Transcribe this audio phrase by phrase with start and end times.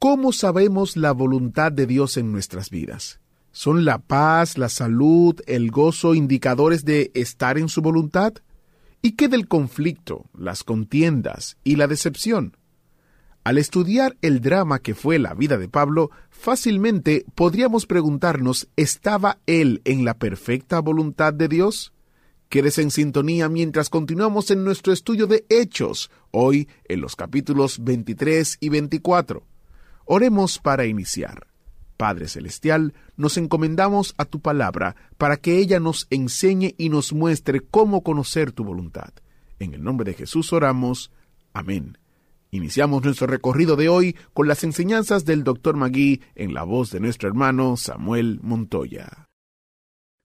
[0.00, 3.18] ¿Cómo sabemos la voluntad de Dios en nuestras vidas?
[3.50, 8.34] ¿Son la paz, la salud, el gozo indicadores de estar en su voluntad?
[9.02, 12.56] ¿Y qué del conflicto, las contiendas y la decepción?
[13.42, 19.82] Al estudiar el drama que fue la vida de Pablo, fácilmente podríamos preguntarnos, ¿estaba él
[19.84, 21.92] en la perfecta voluntad de Dios?
[22.48, 28.58] Quedes en sintonía mientras continuamos en nuestro estudio de Hechos, hoy en los capítulos 23
[28.60, 29.47] y 24.
[30.10, 31.48] Oremos para iniciar.
[31.98, 37.60] Padre Celestial, nos encomendamos a tu palabra para que ella nos enseñe y nos muestre
[37.60, 39.10] cómo conocer tu voluntad.
[39.58, 41.10] En el nombre de Jesús oramos.
[41.52, 41.98] Amén.
[42.50, 45.76] Iniciamos nuestro recorrido de hoy con las enseñanzas del Dr.
[45.76, 49.26] Magui en la voz de nuestro hermano Samuel Montoya.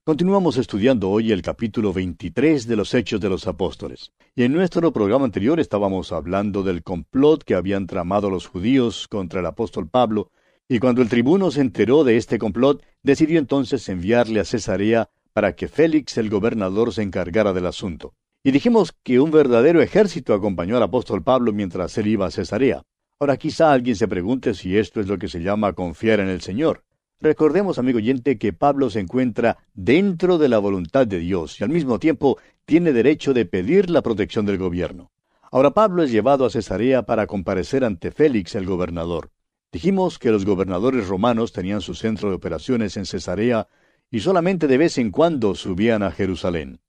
[0.06, 4.12] Continuamos estudiando hoy el capítulo 23 de los Hechos de los Apóstoles.
[4.36, 9.38] Y en nuestro programa anterior estábamos hablando del complot que habían tramado los judíos contra
[9.38, 10.32] el apóstol Pablo,
[10.68, 15.54] y cuando el tribuno se enteró de este complot, decidió entonces enviarle a Cesarea para
[15.54, 18.14] que Félix el gobernador se encargara del asunto.
[18.42, 22.82] Y dijimos que un verdadero ejército acompañó al apóstol Pablo mientras él iba a Cesarea.
[23.20, 26.40] Ahora quizá alguien se pregunte si esto es lo que se llama confiar en el
[26.40, 26.82] Señor.
[27.20, 31.70] Recordemos, amigo oyente, que Pablo se encuentra dentro de la voluntad de Dios y al
[31.70, 35.12] mismo tiempo tiene derecho de pedir la protección del gobierno.
[35.50, 39.30] Ahora Pablo es llevado a Cesarea para comparecer ante Félix el gobernador.
[39.70, 43.68] Dijimos que los gobernadores romanos tenían su centro de operaciones en Cesarea
[44.10, 46.80] y solamente de vez en cuando subían a Jerusalén.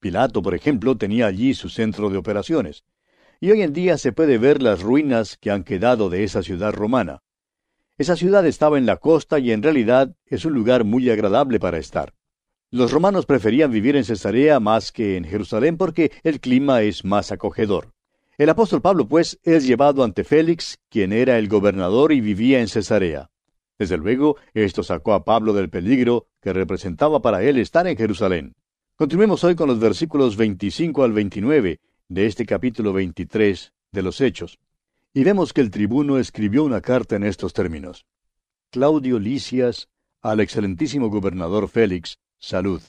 [0.00, 2.84] Pilato, por ejemplo, tenía allí su centro de operaciones.
[3.40, 6.72] Y hoy en día se puede ver las ruinas que han quedado de esa ciudad
[6.72, 7.22] romana.
[7.96, 11.78] Esa ciudad estaba en la costa y en realidad es un lugar muy agradable para
[11.78, 12.14] estar.
[12.70, 17.32] Los romanos preferían vivir en Cesarea más que en Jerusalén porque el clima es más
[17.32, 17.94] acogedor.
[18.36, 22.68] El apóstol Pablo, pues, es llevado ante Félix, quien era el gobernador y vivía en
[22.68, 23.30] Cesarea.
[23.78, 28.54] Desde luego, esto sacó a Pablo del peligro que representaba para él estar en Jerusalén.
[28.96, 34.58] Continuemos hoy con los versículos 25 al 29 de este capítulo 23 de los Hechos.
[35.14, 38.04] Y vemos que el tribuno escribió una carta en estos términos.
[38.70, 39.88] Claudio Licias,
[40.20, 42.82] al excelentísimo gobernador Félix, salud.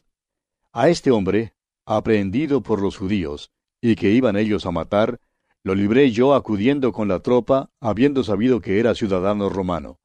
[0.71, 1.53] A este hombre,
[1.85, 3.51] aprehendido por los judíos,
[3.81, 5.19] y que iban ellos a matar,
[5.63, 9.99] lo libré yo acudiendo con la tropa, habiendo sabido que era ciudadano romano.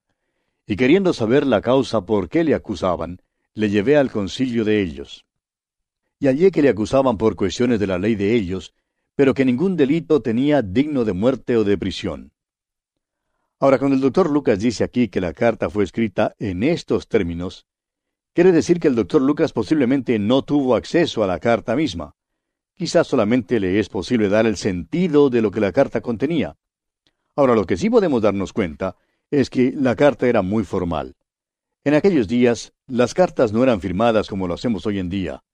[0.67, 3.21] Y queriendo saber la causa por qué le acusaban,
[3.55, 5.25] le llevé al concilio de ellos.
[6.19, 8.75] Y hallé que le acusaban por cuestiones de la ley de ellos,
[9.15, 12.33] pero que ningún delito tenía digno de muerte o de prisión.
[13.61, 17.67] Ahora, cuando el doctor Lucas dice aquí que la carta fue escrita en estos términos,
[18.35, 22.15] quiere decir que el doctor Lucas posiblemente no tuvo acceso a la carta misma.
[22.75, 26.57] Quizás solamente le es posible dar el sentido de lo que la carta contenía.
[27.37, 28.97] Ahora, lo que sí podemos darnos cuenta
[29.31, 31.15] es que la carta era muy formal.
[31.85, 35.45] En aquellos días, las cartas no eran firmadas como lo hacemos hoy en día.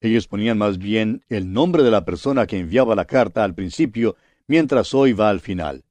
[0.00, 4.16] Ellos ponían más bien el nombre de la persona que enviaba la carta al principio,
[4.46, 5.84] mientras hoy va al final.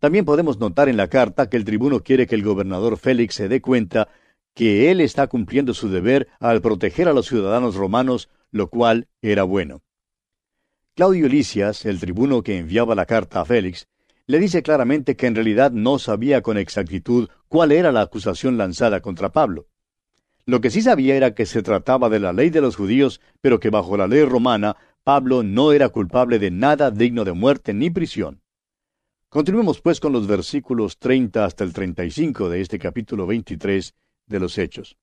[0.00, 3.48] También podemos notar en la carta que el tribuno quiere que el gobernador Félix se
[3.48, 4.08] dé cuenta
[4.54, 9.44] que él está cumpliendo su deber al proteger a los ciudadanos romanos, lo cual era
[9.44, 9.82] bueno.
[10.94, 13.88] Claudio Licias, el tribuno que enviaba la carta a Félix,
[14.26, 19.00] le dice claramente que en realidad no sabía con exactitud cuál era la acusación lanzada
[19.00, 19.68] contra Pablo.
[20.44, 23.58] Lo que sí sabía era que se trataba de la ley de los judíos, pero
[23.58, 27.90] que bajo la ley romana Pablo no era culpable de nada digno de muerte ni
[27.90, 28.42] prisión.
[29.28, 33.94] Continuemos pues con los versículos 30 hasta el 35 de este capítulo 23
[34.32, 34.96] de los Hechos.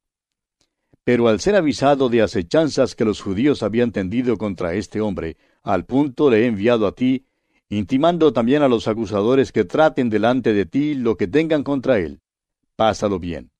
[1.05, 5.85] Pero al ser avisado de acechanzas que los judíos habían tendido contra este hombre, al
[5.85, 7.25] punto le he enviado a ti,
[7.69, 12.21] intimando también a los acusadores que traten delante de ti lo que tengan contra él.
[12.75, 13.51] Pásalo bien.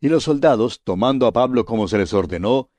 [0.00, 2.70] Y los soldados, tomando a Pablo como se les ordenó,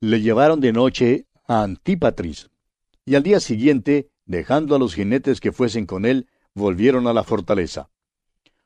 [0.00, 2.50] le llevaron de noche a Antípatris.
[3.04, 7.24] Y al día siguiente, dejando a los jinetes que fuesen con él, volvieron a la
[7.24, 7.90] fortaleza.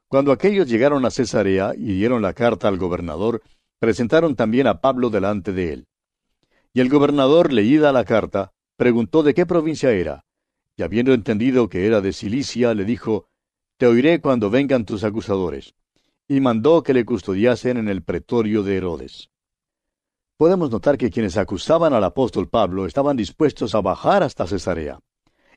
[0.08, 3.42] Cuando aquellos llegaron a Cesarea y dieron la carta al gobernador,
[3.78, 5.86] presentaron también a Pablo delante de él.
[6.72, 10.24] Y el gobernador, leída la carta, preguntó de qué provincia era,
[10.76, 13.28] y habiendo entendido que era de Cilicia, le dijo,
[13.76, 15.74] Te oiré cuando vengan tus acusadores.
[16.30, 19.30] y mandó que le custodiasen en el pretorio de Herodes.
[20.36, 25.00] Podemos notar que quienes acusaban al apóstol Pablo estaban dispuestos a bajar hasta Cesarea.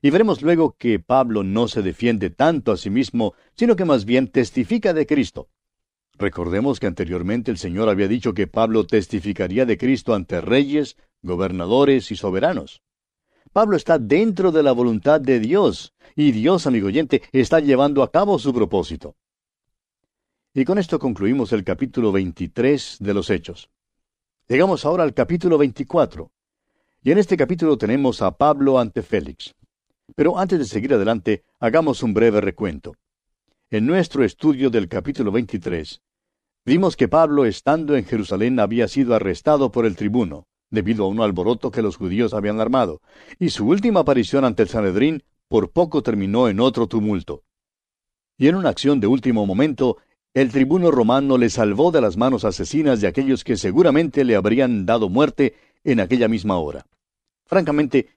[0.01, 4.05] Y veremos luego que Pablo no se defiende tanto a sí mismo, sino que más
[4.05, 5.49] bien testifica de Cristo.
[6.17, 12.11] Recordemos que anteriormente el Señor había dicho que Pablo testificaría de Cristo ante reyes, gobernadores
[12.11, 12.81] y soberanos.
[13.53, 18.11] Pablo está dentro de la voluntad de Dios, y Dios, amigo oyente, está llevando a
[18.11, 19.15] cabo su propósito.
[20.53, 23.69] Y con esto concluimos el capítulo 23 de los Hechos.
[24.47, 26.31] Llegamos ahora al capítulo 24.
[27.03, 29.55] Y en este capítulo tenemos a Pablo ante Félix.
[30.15, 32.95] Pero antes de seguir adelante, hagamos un breve recuento.
[33.69, 36.01] En nuestro estudio del capítulo 23,
[36.65, 41.21] vimos que Pablo, estando en Jerusalén, había sido arrestado por el tribuno, debido a un
[41.21, 43.01] alboroto que los judíos habían armado,
[43.39, 47.43] y su última aparición ante el Sanedrín por poco terminó en otro tumulto.
[48.37, 49.97] Y en una acción de último momento,
[50.33, 54.85] el tribuno romano le salvó de las manos asesinas de aquellos que seguramente le habrían
[54.85, 56.85] dado muerte en aquella misma hora.
[57.45, 58.07] Francamente,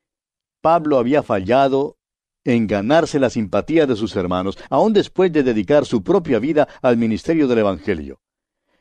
[0.65, 1.99] Pablo había fallado
[2.43, 6.97] en ganarse la simpatía de sus hermanos, aun después de dedicar su propia vida al
[6.97, 8.23] ministerio del Evangelio.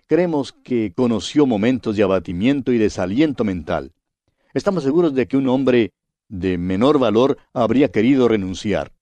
[0.08, 3.92] Creemos que conoció momentos de abatimiento y desaliento mental.
[4.54, 5.92] Estamos seguros de que un hombre
[6.30, 8.94] de menor valor habría querido renunciar.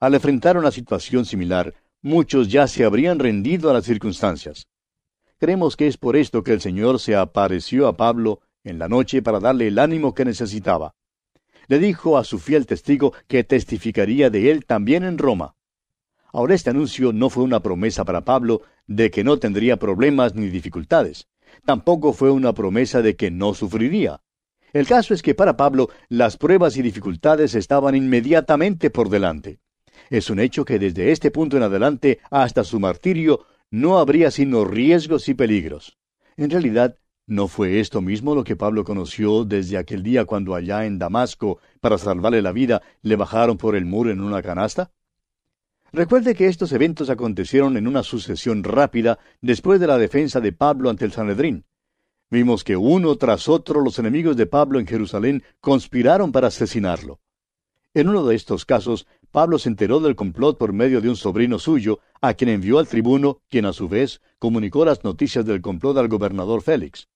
[0.00, 4.66] Al enfrentar una situación similar, muchos ya se habrían rendido a las circunstancias.
[5.38, 9.22] Creemos que es por esto que el Señor se apareció a Pablo en la noche
[9.22, 10.96] para darle el ánimo que necesitaba
[11.70, 15.54] le dijo a su fiel testigo que testificaría de él también en Roma.
[16.32, 20.48] Ahora este anuncio no fue una promesa para Pablo de que no tendría problemas ni
[20.48, 21.28] dificultades.
[21.64, 24.20] Tampoco fue una promesa de que no sufriría.
[24.72, 29.60] El caso es que para Pablo las pruebas y dificultades estaban inmediatamente por delante.
[30.10, 34.64] Es un hecho que desde este punto en adelante hasta su martirio no habría sino
[34.64, 35.98] riesgos y peligros.
[36.36, 36.96] En realidad,
[37.30, 41.60] ¿No fue esto mismo lo que Pablo conoció desde aquel día cuando allá en Damasco,
[41.80, 44.90] para salvarle la vida, le bajaron por el muro en una canasta?
[45.92, 50.90] Recuerde que estos eventos acontecieron en una sucesión rápida después de la defensa de Pablo
[50.90, 51.66] ante el Sanedrín.
[52.32, 57.20] Vimos que uno tras otro los enemigos de Pablo en Jerusalén conspiraron para asesinarlo.
[57.94, 61.60] En uno de estos casos, Pablo se enteró del complot por medio de un sobrino
[61.60, 65.96] suyo, a quien envió al tribuno, quien a su vez comunicó las noticias del complot
[65.96, 67.06] al gobernador Félix.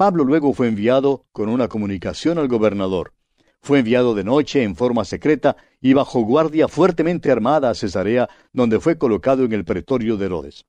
[0.00, 3.12] Pablo luego fue enviado con una comunicación al gobernador.
[3.60, 8.80] Fue enviado de noche en forma secreta y bajo guardia fuertemente armada a Cesarea, donde
[8.80, 10.64] fue colocado en el pretorio de Herodes.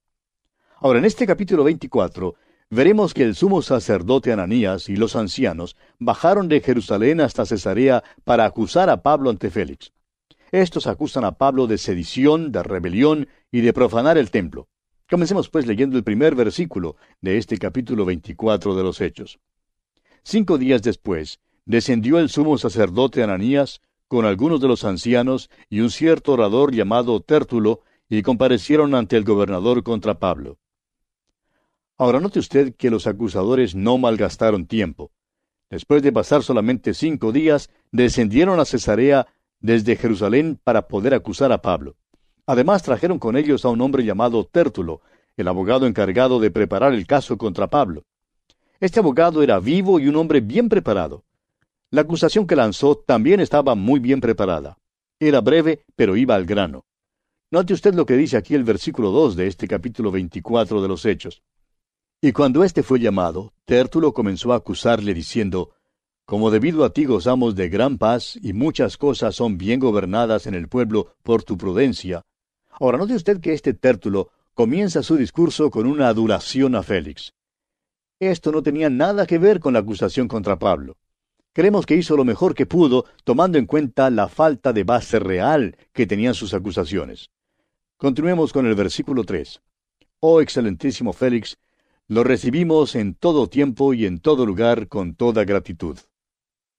[0.81, 2.36] Ahora, en este capítulo 24,
[2.72, 8.44] veremos que el sumo sacerdote Ananías y los ancianos bajaron de Jerusalén hasta Cesarea para
[8.44, 9.94] acusar a Pablo ante Félix.
[10.51, 14.68] Estos acusan a Pablo de sedición, de rebelión y de profanar el templo.
[15.12, 19.42] Comencemos pues leyendo el primer versículo de este capítulo 24 de los Hechos.
[20.24, 25.90] Cinco días después, descendió el sumo sacerdote Ananías con algunos de los ancianos y un
[25.90, 30.60] cierto orador llamado Tértulo, y comparecieron ante el gobernador contra Pablo.
[31.98, 35.12] Ahora note usted que los acusadores no malgastaron tiempo.
[35.69, 39.28] Después de pasar solamente cinco días, descendieron a Cesarea
[39.60, 41.98] desde Jerusalén para poder acusar a Pablo.
[42.51, 45.00] Además trajeron con ellos a un hombre llamado Tértulo,
[45.38, 48.03] el abogado encargado de preparar el caso contra Pablo.
[48.81, 51.24] Este abogado era vivo y un hombre bien preparado.
[51.91, 54.77] La acusación que lanzó también estaba muy bien preparada.
[55.17, 56.84] Era breve, pero iba al grano.
[57.51, 61.05] Note usted lo que dice aquí el versículo 2 de este capítulo 24 de los
[61.05, 61.43] Hechos.
[62.20, 65.70] Y cuando éste fue llamado, Tértulo comenzó a acusarle diciendo,
[66.25, 70.53] Como debido a ti gozamos de gran paz y muchas cosas son bien gobernadas en
[70.53, 72.25] el pueblo por tu prudencia,
[72.82, 77.32] Ahora, note usted que este tértulo comienza su discurso con una adulación a Félix.
[78.20, 80.98] Esto no tenía nada que ver con la acusación contra Pablo.
[81.54, 85.78] Creemos que hizo lo mejor que pudo, tomando en cuenta la falta de base real
[85.94, 87.30] que tenían sus acusaciones.
[87.98, 89.62] Continuemos con el versículo 3.
[90.20, 91.60] Oh excelentísimo Félix,
[92.08, 96.00] lo recibimos en todo tiempo y en todo lugar con toda gratitud.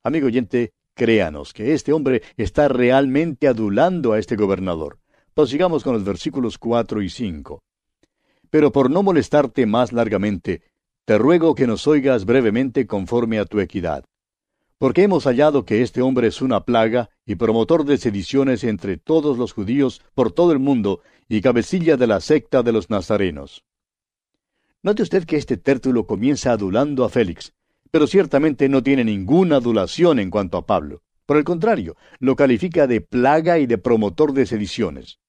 [0.02, 4.98] Amigo oyente, créanos que este hombre está realmente adulando a este gobernador.
[5.34, 7.62] Prosigamos con los versículos cuatro y cinco.
[8.50, 10.60] Pero por no molestarte más largamente,
[11.06, 14.04] te ruego que nos oigas brevemente conforme a tu equidad.
[14.76, 19.38] Porque hemos hallado que este hombre es una plaga y promotor de sediciones entre todos
[19.38, 23.64] los judíos por todo el mundo y cabecilla de la secta de los nazarenos.
[24.82, 27.54] Note usted que este tértulo comienza adulando a Félix,
[27.90, 31.00] pero ciertamente no tiene ninguna adulación en cuanto a Pablo.
[31.24, 35.21] Por el contrario, lo califica de plaga y de promotor de sediciones.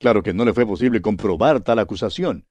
[0.00, 2.46] Claro que no le fue posible comprobar tal acusación.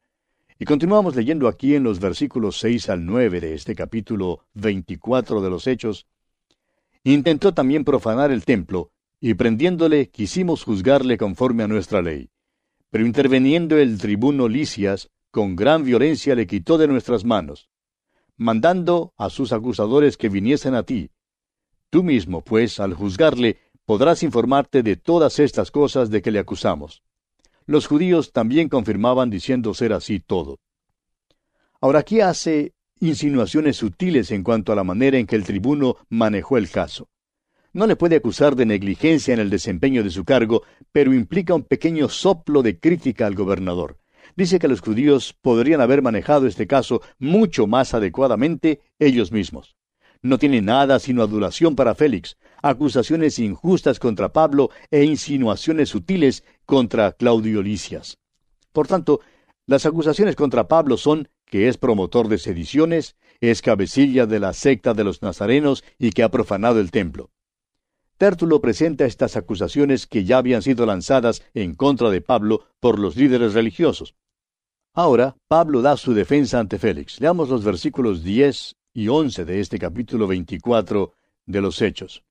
[0.59, 5.49] Y continuamos leyendo aquí en los versículos 6 al 9 de este capítulo 24 de
[5.49, 6.05] los Hechos.
[7.03, 12.29] Intentó también profanar el templo, y prendiéndole quisimos juzgarle conforme a nuestra ley.
[12.91, 17.67] Pero interveniendo el tribuno Licias, con gran violencia le quitó de nuestras manos,
[18.37, 21.09] mandando a sus acusadores que viniesen a ti.
[21.89, 27.01] Tú mismo, pues, al juzgarle, podrás informarte de todas estas cosas de que le acusamos.
[27.69, 30.57] Los judíos también confirmaban diciendo ser así todo.
[31.79, 36.57] Ahora aquí hace insinuaciones sutiles en cuanto a la manera en que el tribuno manejó
[36.57, 37.09] el caso.
[37.71, 41.61] No le puede acusar de negligencia en el desempeño de su cargo, pero implica un
[41.61, 43.99] pequeño soplo de crítica al gobernador.
[44.35, 49.75] Dice que los judíos podrían haber manejado este caso mucho más adecuadamente ellos mismos.
[50.23, 57.11] No tiene nada sino adulación para Félix, acusaciones injustas contra Pablo e insinuaciones sutiles contra
[57.13, 58.17] Claudio Licias.
[58.71, 59.21] Por tanto,
[59.65, 64.93] las acusaciones contra Pablo son que es promotor de sediciones, es cabecilla de la secta
[64.93, 67.31] de los nazarenos y que ha profanado el templo.
[68.17, 73.15] Tértulo presenta estas acusaciones que ya habían sido lanzadas en contra de Pablo por los
[73.15, 74.15] líderes religiosos.
[74.93, 77.21] Ahora, Pablo da su defensa ante Félix.
[77.21, 81.13] Leamos los versículos 10 y 11 de este capítulo 24
[81.45, 82.23] de los Hechos.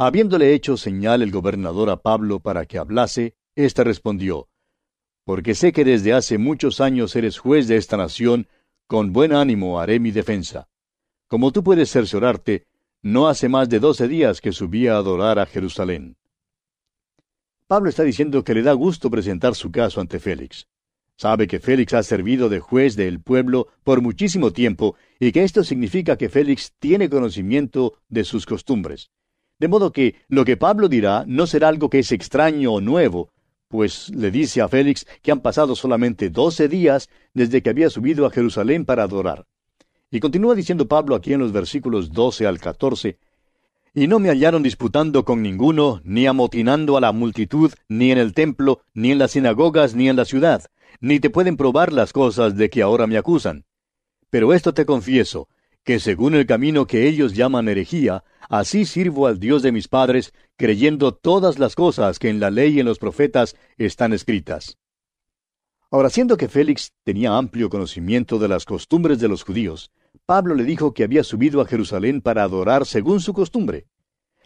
[0.00, 4.48] Habiéndole hecho señal el gobernador a Pablo para que hablase, éste respondió,
[5.24, 8.46] Porque sé que desde hace muchos años eres juez de esta nación,
[8.86, 10.68] con buen ánimo haré mi defensa.
[11.26, 12.68] Como tú puedes cerciorarte,
[13.02, 16.16] no hace más de doce días que subí a adorar a Jerusalén.
[17.66, 20.68] Pablo está diciendo que le da gusto presentar su caso ante Félix.
[21.16, 25.64] Sabe que Félix ha servido de juez del pueblo por muchísimo tiempo y que esto
[25.64, 29.10] significa que Félix tiene conocimiento de sus costumbres.
[29.58, 33.30] De modo que lo que Pablo dirá no será algo que es extraño o nuevo,
[33.66, 38.24] pues le dice a Félix que han pasado solamente doce días desde que había subido
[38.24, 39.46] a Jerusalén para adorar.
[40.10, 43.18] Y continúa diciendo Pablo aquí en los versículos 12 al 14,
[43.94, 48.32] Y no me hallaron disputando con ninguno, ni amotinando a la multitud, ni en el
[48.32, 50.64] templo, ni en las sinagogas, ni en la ciudad,
[51.00, 53.64] ni te pueden probar las cosas de que ahora me acusan.
[54.30, 55.48] Pero esto te confieso,
[55.88, 60.34] que según el camino que ellos llaman herejía, así sirvo al Dios de mis padres,
[60.58, 64.76] creyendo todas las cosas que en la ley y en los profetas están escritas.
[65.90, 69.90] Ahora, siendo que Félix tenía amplio conocimiento de las costumbres de los judíos,
[70.26, 73.86] Pablo le dijo que había subido a Jerusalén para adorar según su costumbre.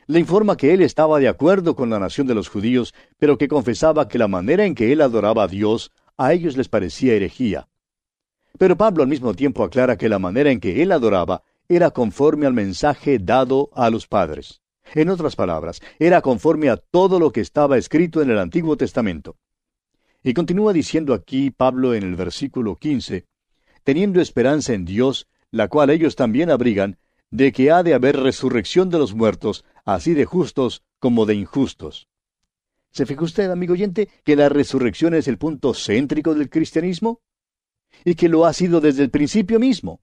[0.06, 3.48] Le informa que él estaba de acuerdo con la nación de los judíos, pero que
[3.48, 7.66] confesaba que la manera en que él adoraba a Dios a ellos les parecía herejía.
[8.58, 12.46] Pero Pablo al mismo tiempo aclara que la manera en que él adoraba era conforme
[12.46, 14.60] al mensaje dado a los padres.
[14.94, 19.36] En otras palabras, era conforme a todo lo que estaba escrito en el Antiguo Testamento.
[20.22, 23.26] Y continúa diciendo aquí Pablo en el versículo 15,
[23.84, 26.98] teniendo esperanza en Dios, la cual ellos también abrigan,
[27.30, 32.08] de que ha de haber resurrección de los muertos, así de justos como de injustos.
[32.90, 37.22] ¿Se fija usted, amigo oyente, que la resurrección es el punto céntrico del cristianismo?
[38.04, 40.00] Y que lo ha sido desde el principio mismo.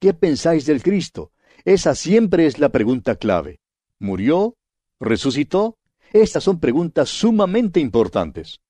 [0.00, 1.32] ¿Qué pensáis del Cristo?
[1.64, 3.60] Esa siempre es la pregunta clave.
[3.98, 4.56] ¿Murió?
[5.00, 5.78] ¿Resucitó?
[6.12, 8.60] Estas son preguntas sumamente importantes.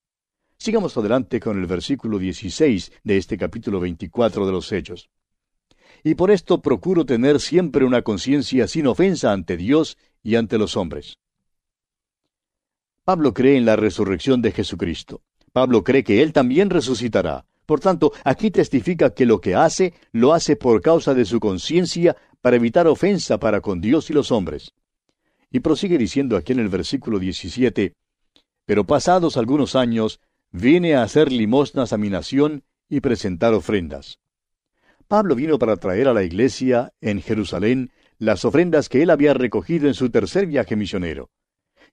[0.57, 5.09] Sigamos adelante con el versículo 16 de este capítulo 24 de los Hechos.
[6.03, 10.75] Y por esto procuro tener siempre una conciencia sin ofensa ante Dios y ante los
[10.75, 11.17] hombres.
[13.03, 15.21] Pablo cree en la resurrección de Jesucristo.
[15.51, 17.45] Pablo cree que Él también resucitará.
[17.69, 22.17] Por tanto, aquí testifica que lo que hace, lo hace por causa de su conciencia
[22.41, 24.73] para evitar ofensa para con Dios y los hombres.
[25.51, 27.93] Y prosigue diciendo aquí en el versículo 17,
[28.65, 34.17] Pero pasados algunos años, vine a hacer limosnas a mi nación y presentar ofrendas.
[35.07, 39.87] Pablo vino para traer a la iglesia en Jerusalén las ofrendas que él había recogido
[39.87, 41.29] en su tercer viaje misionero.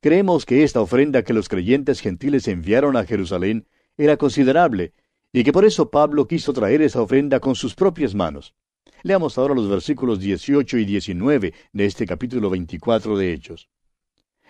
[0.01, 3.67] Creemos que esta ofrenda que los creyentes gentiles enviaron a Jerusalén
[3.99, 4.95] era considerable,
[5.37, 8.55] y que por eso Pablo quiso traer esa ofrenda con sus propias manos.
[9.03, 13.69] Leamos ahora los versículos 18 y 19 de este capítulo 24 de Hechos.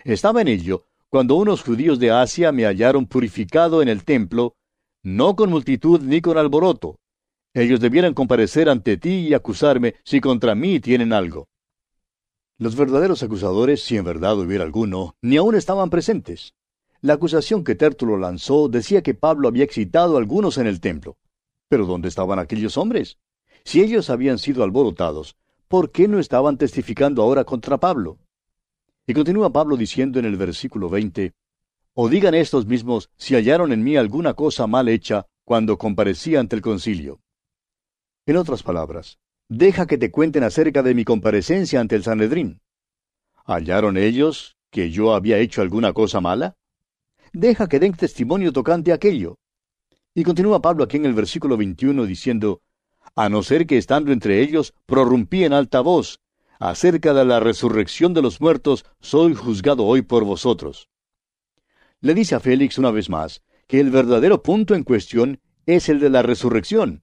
[0.05, 4.55] Estaba en ello cuando unos judíos de Asia me hallaron purificado en el templo,
[5.02, 7.00] no con multitud ni con alboroto.
[7.52, 11.49] Ellos debieran comparecer ante ti y acusarme si contra mí tienen algo.
[12.59, 16.55] Los verdaderos acusadores, si en verdad hubiera alguno, ni aún estaban presentes.
[17.03, 21.17] La acusación que Tértulo lanzó decía que Pablo había excitado a algunos en el templo.
[21.69, 23.19] Pero ¿dónde estaban aquellos hombres?
[23.65, 25.37] Si ellos habían sido alborotados,
[25.69, 28.19] ¿por qué no estaban testificando ahora contra Pablo?
[29.07, 31.33] Y continúa Pablo diciendo en el versículo 20,
[31.95, 36.57] O digan estos mismos si hallaron en mí alguna cosa mal hecha, cuando comparecía ante
[36.57, 37.21] el concilio.
[38.26, 42.61] En otras palabras, deja que te cuenten acerca de mi comparecencia ante el Sanedrín.
[43.45, 46.57] ¿Hallaron ellos que yo había hecho alguna cosa mala?
[47.37, 49.37] Deja que den testimonio tocante a aquello.
[50.14, 52.62] Y continúa Pablo aquí en el versículo 21 diciendo,
[53.14, 56.21] a no ser que estando entre ellos prorrumpí en alta voz,
[56.59, 60.88] acerca de la resurrección de los muertos, soy juzgado hoy por vosotros.
[62.00, 66.00] Le dice a Félix una vez más que el verdadero punto en cuestión es el
[66.00, 67.02] de la resurrección.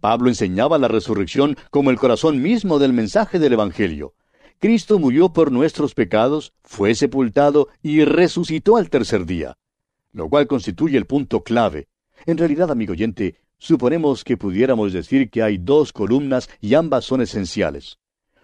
[0.00, 4.14] Pablo enseñaba la resurrección como el corazón mismo del mensaje del Evangelio.
[4.60, 9.56] Cristo murió por nuestros pecados, fue sepultado y resucitó al tercer día,
[10.12, 11.88] lo cual constituye el punto clave.
[12.26, 17.22] En realidad, amigo oyente, suponemos que pudiéramos decir que hay dos columnas y ambas son
[17.22, 17.96] esenciales.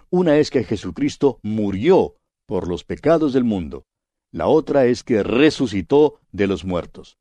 [0.08, 2.14] Una es que Jesucristo murió
[2.46, 3.84] por los pecados del mundo.
[4.32, 7.18] La otra es que resucitó de los muertos.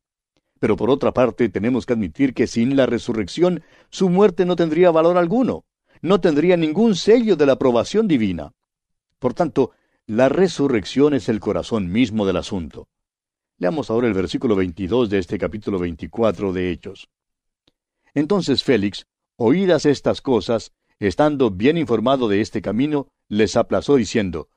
[0.61, 4.89] Pero por otra parte tenemos que admitir que sin la resurrección su muerte no tendría
[4.89, 5.65] valor alguno,
[6.01, 8.53] no tendría ningún sello de la aprobación divina.
[9.19, 9.71] Por tanto,
[10.07, 12.87] la resurrección es el corazón mismo del asunto.
[13.57, 17.09] Leamos ahora el versículo 22 de este capítulo 24 de Hechos.
[18.13, 19.07] Entonces Félix,
[19.37, 24.49] oídas estas cosas, estando bien informado de este camino, les aplazó diciendo,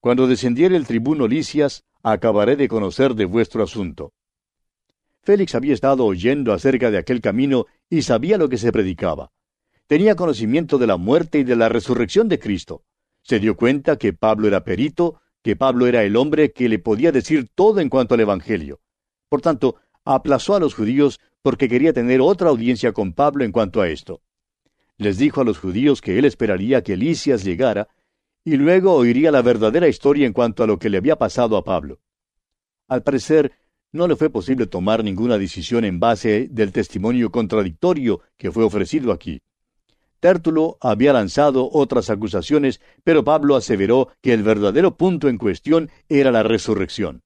[0.00, 4.12] Cuando descendiere el tribuno Licias, acabaré de conocer de vuestro asunto.
[5.22, 9.32] Félix había estado oyendo acerca de aquel camino y sabía lo que se predicaba.
[9.86, 12.84] Tenía conocimiento de la muerte y de la resurrección de Cristo.
[13.24, 17.10] Se dio cuenta que Pablo era perito, que Pablo era el hombre que le podía
[17.10, 18.80] decir todo en cuanto al Evangelio.
[19.28, 23.80] Por tanto, aplazó a los judíos porque quería tener otra audiencia con Pablo en cuanto
[23.80, 24.20] a esto.
[24.98, 27.88] Les dijo a los judíos que él esperaría que Licias llegara,
[28.44, 31.64] y luego oiría la verdadera historia en cuanto a lo que le había pasado a
[31.64, 32.00] Pablo.
[32.88, 33.52] Al parecer,
[33.90, 39.12] no le fue posible tomar ninguna decisión en base del testimonio contradictorio que fue ofrecido
[39.12, 39.40] aquí.
[40.24, 46.32] Tértulo había lanzado otras acusaciones, pero Pablo aseveró que el verdadero punto en cuestión era
[46.32, 47.20] la resurrección.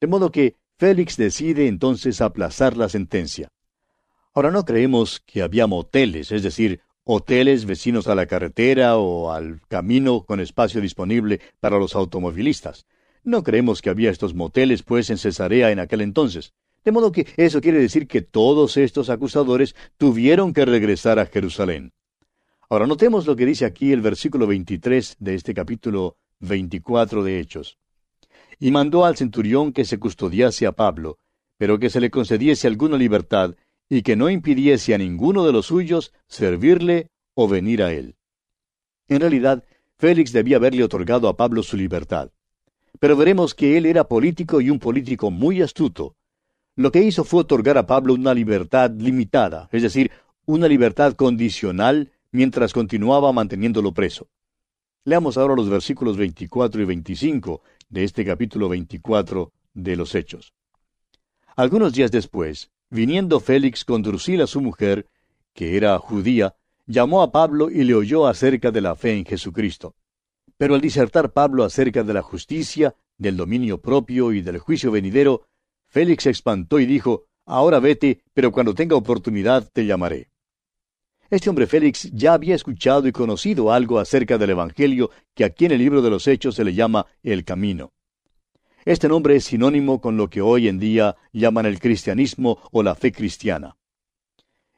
[0.00, 3.48] De modo que Félix decide entonces aplazar la sentencia.
[4.32, 9.60] Ahora no creemos que había moteles, es decir, hoteles vecinos a la carretera o al
[9.66, 12.86] camino con espacio disponible para los automovilistas.
[13.24, 16.52] No creemos que había estos moteles, pues, en Cesarea en aquel entonces.
[16.84, 21.92] De modo que eso quiere decir que todos estos acusadores tuvieron que regresar a Jerusalén.
[22.68, 27.78] Ahora notemos lo que dice aquí el versículo 23 de este capítulo 24 de Hechos.
[28.58, 31.18] Y mandó al centurión que se custodiase a Pablo,
[31.58, 33.54] pero que se le concediese alguna libertad,
[33.88, 38.16] y que no impidiese a ninguno de los suyos servirle o venir a él.
[39.08, 39.64] En realidad,
[39.98, 42.30] Félix debía haberle otorgado a Pablo su libertad
[42.98, 46.16] pero veremos que él era político y un político muy astuto.
[46.76, 50.10] Lo que hizo fue otorgar a Pablo una libertad limitada, es decir,
[50.44, 54.28] una libertad condicional mientras continuaba manteniéndolo preso.
[55.04, 60.52] Leamos ahora los versículos 24 y 25 de este capítulo 24 de los Hechos.
[61.54, 65.06] Algunos días después, viniendo Félix con Drusila su mujer,
[65.54, 69.94] que era judía, llamó a Pablo y le oyó acerca de la fe en Jesucristo.
[70.56, 75.46] Pero al disertar Pablo acerca de la justicia, del dominio propio y del juicio venidero,
[75.86, 80.30] Félix se espantó y dijo, Ahora vete, pero cuando tenga oportunidad te llamaré.
[81.28, 85.72] Este hombre Félix ya había escuchado y conocido algo acerca del Evangelio que aquí en
[85.72, 87.92] el libro de los Hechos se le llama el camino.
[88.84, 92.94] Este nombre es sinónimo con lo que hoy en día llaman el cristianismo o la
[92.94, 93.76] fe cristiana.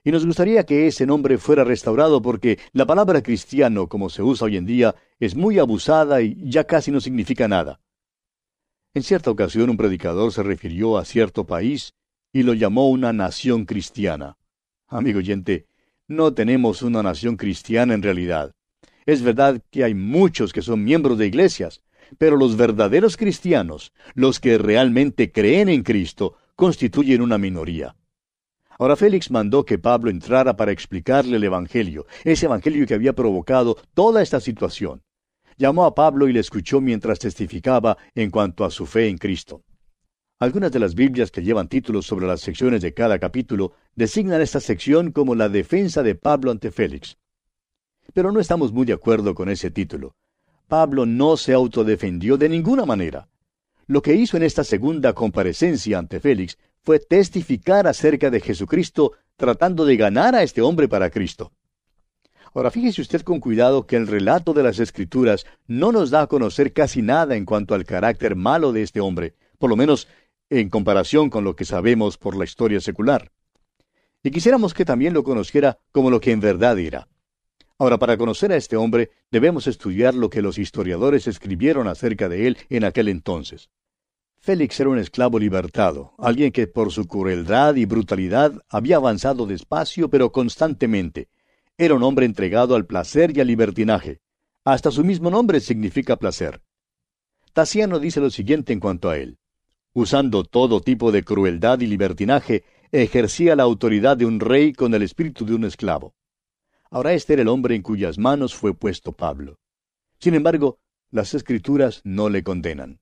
[0.02, 4.46] Y nos gustaría que ese nombre fuera restaurado porque la palabra cristiano, como se usa
[4.46, 7.80] hoy en día, es muy abusada y ya casi no significa nada.
[8.94, 11.92] En cierta ocasión un predicador se refirió a cierto país
[12.32, 14.38] y lo llamó una nación cristiana.
[14.86, 15.66] Amigo oyente,
[16.08, 18.52] no tenemos una nación cristiana en realidad.
[19.04, 21.82] Es verdad que hay muchos que son miembros de iglesias,
[22.16, 27.94] pero los verdaderos cristianos, los que realmente creen en Cristo, constituyen una minoría.
[28.78, 33.76] Ahora Félix mandó que Pablo entrara para explicarle el Evangelio, ese Evangelio que había provocado
[33.92, 35.02] toda esta situación.
[35.56, 39.62] Llamó a Pablo y le escuchó mientras testificaba en cuanto a su fe en Cristo.
[40.40, 44.60] Algunas de las Biblias que llevan títulos sobre las secciones de cada capítulo designan esta
[44.60, 47.16] sección como la defensa de Pablo ante Félix.
[48.14, 50.14] Pero no estamos muy de acuerdo con ese título.
[50.68, 53.28] Pablo no se autodefendió de ninguna manera.
[53.88, 59.84] Lo que hizo en esta segunda comparecencia ante Félix fue testificar acerca de Jesucristo tratando
[59.84, 61.50] de ganar a este hombre para Cristo.
[62.54, 66.26] Ahora fíjese usted con cuidado que el relato de las Escrituras no nos da a
[66.28, 70.06] conocer casi nada en cuanto al carácter malo de este hombre, por lo menos
[70.50, 73.32] en comparación con lo que sabemos por la historia secular.
[74.22, 77.08] y quisiéramos que también lo conociera como lo que en verdad era.
[77.78, 82.48] Ahora, para conocer a este hombre, debemos estudiar lo que los historiadores escribieron acerca de
[82.48, 83.70] él en aquel entonces.
[84.40, 90.10] Félix era un esclavo libertado, alguien que por su crueldad y brutalidad había avanzado despacio
[90.10, 91.28] pero constantemente.
[91.76, 94.20] Era un hombre entregado al placer y al libertinaje.
[94.64, 96.60] Hasta su mismo nombre significa placer.
[97.52, 99.38] Taciano dice lo siguiente en cuanto a él.
[99.94, 105.02] Usando todo tipo de crueldad y libertinaje, ejercía la autoridad de un rey con el
[105.02, 106.14] espíritu de un esclavo.
[106.90, 109.58] Ahora este era el hombre en cuyas manos fue puesto Pablo.
[110.18, 110.78] Sin embargo,
[111.10, 113.00] las escrituras no le condenan.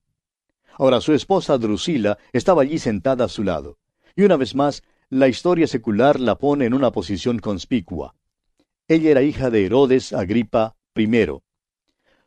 [0.79, 3.79] Ahora su esposa Drusila estaba allí sentada a su lado.
[4.15, 8.15] Y una vez más, la historia secular la pone en una posición conspicua.
[8.89, 11.27] Ella era hija de Herodes Agripa I.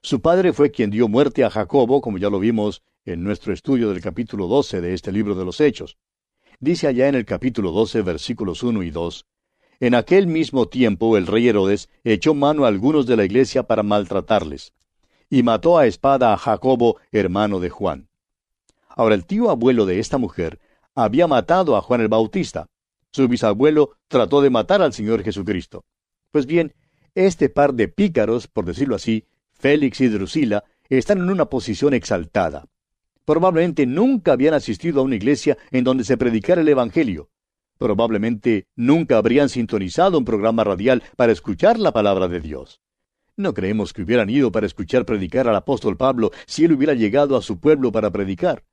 [0.02, 3.90] Su padre fue quien dio muerte a Jacobo, como ya lo vimos en nuestro estudio
[3.90, 5.98] del capítulo 12 de este libro de los Hechos.
[6.60, 9.26] Dice allá en el capítulo 12, versículos 1 y 2,
[9.80, 13.82] En aquel mismo tiempo el rey Herodes echó mano a algunos de la iglesia para
[13.82, 14.74] maltratarles,
[15.30, 18.10] y mató a espada a Jacobo, hermano de Juan.
[18.90, 20.60] Ahora el tío abuelo de esta mujer
[20.94, 22.68] había matado a Juan el Bautista.
[23.12, 25.84] Su bisabuelo trató de matar al Señor Jesucristo.
[26.32, 26.74] Pues bien,
[27.16, 32.66] este par de pícaros, por decirlo así, Félix y Drusila, están en una posición exaltada.
[33.30, 37.30] Probablemente nunca habían asistido a una iglesia en donde se predicara el Evangelio.
[37.78, 42.82] Probablemente nunca habrían sintonizado un programa radial para escuchar la palabra de Dios.
[43.38, 47.38] No creemos que hubieran ido para escuchar predicar al apóstol Pablo si él hubiera llegado
[47.38, 48.64] a su pueblo para predicar.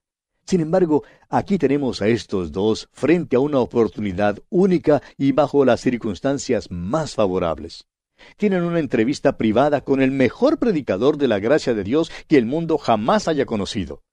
[0.47, 5.83] Sin embargo, aquí tenemos a estos dos frente a una oportunidad única y bajo las
[5.83, 7.89] circunstancias más favorables.
[8.39, 12.47] Tienen una entrevista privada con el mejor predicador de la gracia de Dios que el
[12.47, 14.06] mundo jamás haya conocido.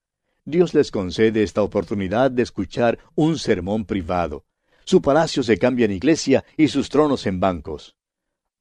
[0.46, 4.44] Dios les concede esta oportunidad de escuchar un sermón privado.
[4.84, 7.96] Su palacio se cambia en iglesia y sus tronos en bancos.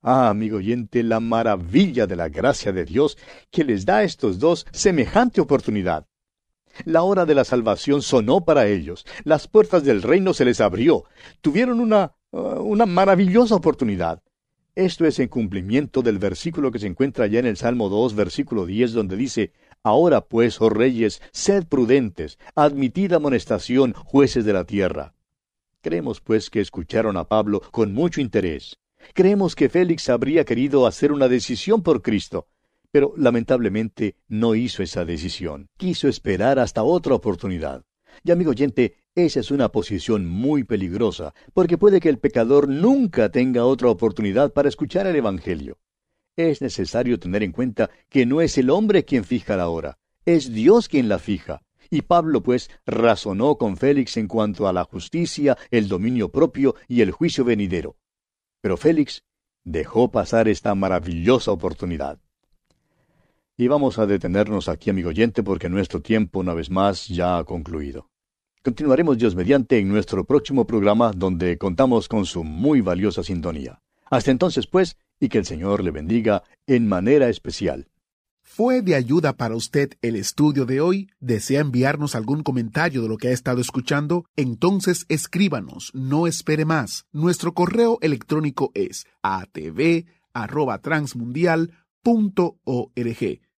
[0.01, 3.19] Ah, amigo oyente, la maravilla de la gracia de Dios
[3.51, 6.07] que les da a estos dos semejante oportunidad.
[6.85, 9.05] La hora de la salvación sonó para ellos.
[9.25, 11.05] Las puertas del reino se les abrió.
[11.41, 14.23] Tuvieron una, uh, una maravillosa oportunidad.
[14.75, 18.65] Esto es en cumplimiento del versículo que se encuentra ya en el Salmo 2, versículo
[18.65, 19.53] 10, donde dice,
[19.85, 25.15] Ahora pues, oh reyes, sed prudentes, admitid amonestación, jueces de la tierra.
[25.81, 28.79] Creemos pues que escucharon a Pablo con mucho interés.
[29.13, 32.47] Creemos que Félix habría querido hacer una decisión por Cristo,
[32.93, 35.69] pero lamentablemente no hizo esa decisión.
[35.77, 37.85] Quiso esperar hasta otra oportunidad.
[38.23, 43.31] Y amigo oyente, esa es una posición muy peligrosa, porque puede que el pecador nunca
[43.31, 45.79] tenga otra oportunidad para escuchar el Evangelio.
[46.37, 50.53] Es necesario tener en cuenta que no es el hombre quien fija la hora, es
[50.53, 51.63] Dios quien la fija.
[51.91, 57.03] Y Pablo, pues, razonó con Félix en cuanto a la justicia, el dominio propio y
[57.03, 57.97] el juicio venidero.
[58.63, 59.25] Pero Félix
[59.63, 62.19] dejó pasar esta maravillosa oportunidad.
[63.59, 67.45] Y vamos a detenernos aquí, amigo oyente, porque nuestro tiempo, una vez más, ya ha
[67.45, 68.09] concluido.
[68.65, 73.83] Continuaremos Dios mediante en nuestro próximo programa, donde contamos con su muy valiosa sintonía.
[74.11, 77.87] Hasta entonces, pues, y que el Señor le bendiga en manera especial.
[78.43, 81.09] ¿Fue de ayuda para usted el estudio de hoy?
[81.21, 84.25] ¿Desea enviarnos algún comentario de lo que ha estado escuchando?
[84.35, 87.07] Entonces escríbanos, no espere más.
[87.13, 91.71] Nuestro correo electrónico es atv@transmundial